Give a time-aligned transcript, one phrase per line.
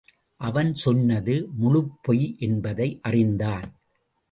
[0.41, 3.67] அவன் சொன்னது முழுப் பொய் என்பதை அறிந்தான்.